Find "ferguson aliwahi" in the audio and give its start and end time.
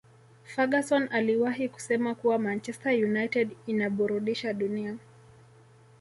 0.43-1.69